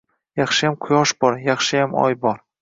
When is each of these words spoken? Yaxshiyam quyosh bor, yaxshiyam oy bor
Yaxshiyam 0.39 0.77
quyosh 0.85 1.13
bor, 1.25 1.37
yaxshiyam 1.51 1.95
oy 2.07 2.19
bor 2.27 2.43